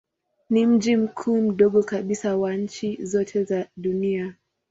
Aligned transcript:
Ni 0.49 0.65
mji 0.67 0.95
mkuu 0.95 1.41
mdogo 1.41 1.83
kabisa 1.83 2.37
wa 2.37 2.55
nchi 2.55 3.05
zote 3.05 3.43
za 3.43 3.67
dunia. 3.77 4.35